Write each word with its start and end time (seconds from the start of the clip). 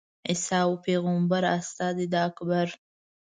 عیسی 0.27 0.59
وو 0.67 0.75
پېغمبر 0.85 1.43
استازی 1.57 2.05
د 2.13 2.15
اکبر. 2.27 2.67